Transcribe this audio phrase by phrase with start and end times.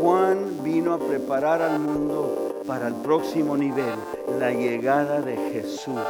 [0.00, 3.94] Juan vino a preparar al mundo para el próximo nivel,
[4.38, 6.00] la llegada de Jesús.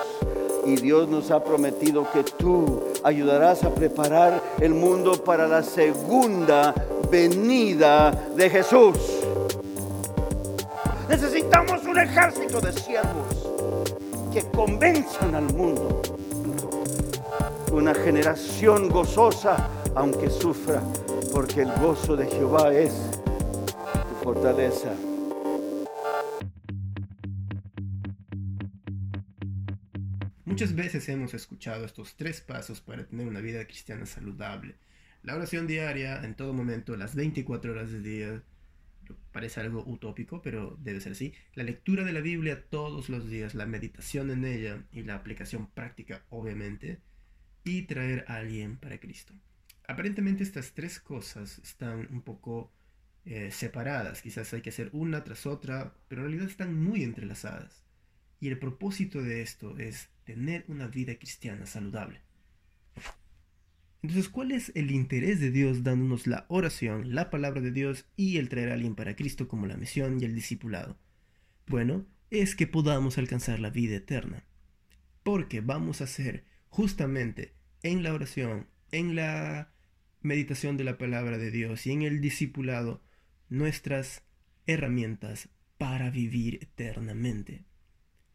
[0.66, 6.74] Y Dios nos ha prometido que tú ayudarás a preparar el mundo para la segunda
[7.10, 8.96] venida de Jesús.
[11.08, 13.48] Necesitamos un ejército de siervos
[14.32, 16.02] que convenzan al mundo.
[17.72, 20.82] Una generación gozosa, aunque sufra,
[21.32, 23.17] porque el gozo de Jehová es
[24.28, 24.94] fortaleza.
[30.44, 34.74] Muchas veces hemos escuchado estos tres pasos para tener una vida cristiana saludable.
[35.22, 38.42] La oración diaria, en todo momento, las 24 horas del día,
[39.32, 41.32] parece algo utópico, pero debe ser así.
[41.54, 45.68] La lectura de la Biblia todos los días, la meditación en ella y la aplicación
[45.68, 47.00] práctica, obviamente,
[47.64, 49.32] y traer a alguien para Cristo.
[49.86, 52.70] Aparentemente estas tres cosas están un poco
[53.30, 57.84] eh, separadas, quizás hay que hacer una tras otra, pero en realidad están muy entrelazadas.
[58.40, 62.22] Y el propósito de esto es tener una vida cristiana saludable.
[64.00, 68.38] Entonces, ¿cuál es el interés de Dios dándonos la oración, la palabra de Dios y
[68.38, 70.96] el traer a alguien para Cristo como la misión y el discipulado?
[71.66, 74.42] Bueno, es que podamos alcanzar la vida eterna.
[75.22, 77.52] Porque vamos a hacer justamente
[77.82, 79.70] en la oración, en la
[80.22, 83.02] meditación de la palabra de Dios y en el discipulado
[83.48, 84.22] nuestras
[84.66, 87.64] herramientas para vivir eternamente.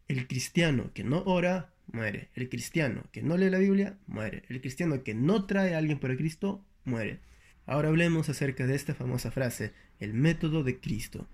[0.08, 2.30] El cristiano que no ora, muere.
[2.34, 4.42] El cristiano que no lee la Biblia, muere.
[4.48, 7.20] El cristiano que no trae a alguien para Cristo, muere.
[7.66, 11.26] Ahora hablemos acerca de esta famosa frase, el método de Cristo.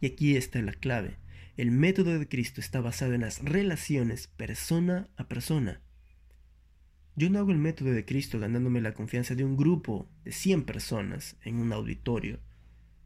[0.00, 1.16] Y aquí está la clave.
[1.56, 5.80] El método de Cristo está basado en las relaciones persona a persona.
[7.16, 10.64] Yo no hago el método de Cristo ganándome la confianza de un grupo de 100
[10.64, 12.40] personas en un auditorio.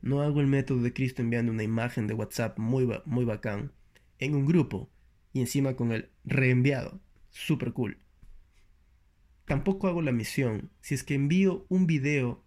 [0.02, 3.72] No hago el método de Cristo enviando una imagen de WhatsApp muy, muy bacán
[4.18, 4.90] en un grupo
[5.32, 7.00] y encima con el reenviado.
[7.30, 7.98] Super cool.
[9.44, 12.44] Tampoco hago la misión si es que envío un video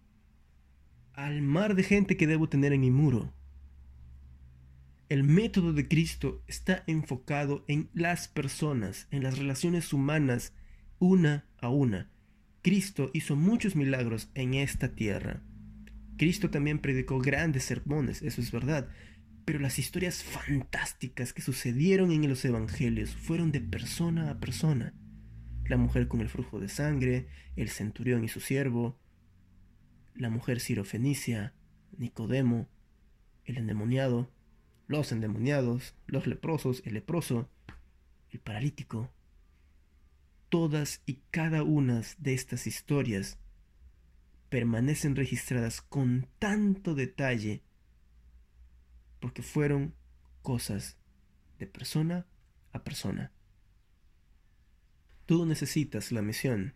[1.12, 3.32] al mar de gente que debo tener en mi muro.
[5.08, 10.54] El método de Cristo está enfocado en las personas, en las relaciones humanas,
[10.98, 12.10] una a una.
[12.62, 15.42] Cristo hizo muchos milagros en esta tierra.
[16.16, 18.88] Cristo también predicó grandes sermones, eso es verdad,
[19.44, 24.94] pero las historias fantásticas que sucedieron en los evangelios fueron de persona a persona.
[25.66, 28.98] La mujer con el flujo de sangre, el centurión y su siervo,
[30.14, 31.54] la mujer sirofenicia,
[31.96, 32.68] Nicodemo,
[33.44, 34.30] el endemoniado,
[34.86, 37.50] los endemoniados, los leprosos, el leproso,
[38.30, 39.12] el paralítico.
[40.48, 43.38] Todas y cada una de estas historias
[44.54, 47.64] permanecen registradas con tanto detalle
[49.18, 49.96] porque fueron
[50.42, 50.96] cosas
[51.58, 52.24] de persona
[52.70, 53.32] a persona.
[55.26, 56.74] Tú necesitas la misión,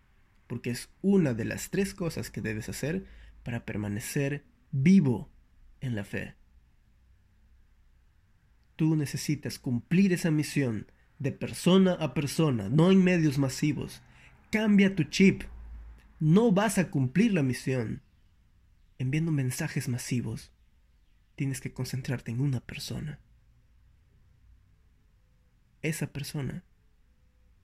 [0.49, 3.07] porque es una de las tres cosas que debes hacer
[3.45, 5.31] para permanecer vivo
[5.81, 6.35] en la fe.
[8.75, 10.91] Tú necesitas cumplir esa misión
[11.21, 14.03] de persona a persona, no en medios masivos.
[14.51, 15.45] Cambia tu chip.
[16.21, 18.03] No vas a cumplir la misión
[18.99, 20.53] enviando mensajes masivos
[21.37, 23.21] tienes que concentrarte en una persona.
[25.83, 26.65] Esa persona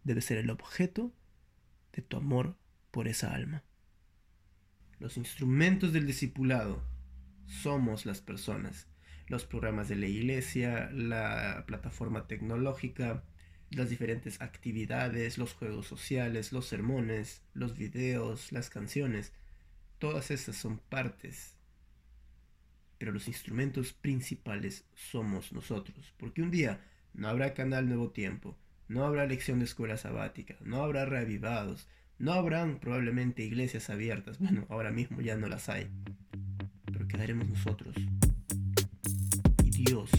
[0.05, 1.13] debe ser el objeto
[1.93, 2.57] de tu amor
[2.93, 3.65] por esa alma.
[5.01, 6.85] Los instrumentos del discipulado
[7.47, 8.87] somos las personas,
[9.27, 13.25] los programas de la iglesia, la plataforma tecnológica,
[13.71, 19.33] las diferentes actividades, los juegos sociales, los sermones, los videos, las canciones,
[19.99, 21.57] todas esas son partes.
[22.99, 26.81] Pero los instrumentos principales somos nosotros, porque un día
[27.13, 28.57] no habrá canal Nuevo Tiempo,
[28.89, 31.89] no habrá lección de escuela sabática, no habrá reavivados,
[32.19, 35.89] no habrán probablemente iglesias abiertas, bueno, ahora mismo ya no las hay,
[36.87, 37.95] pero quedaremos nosotros.
[39.65, 40.11] Y Dios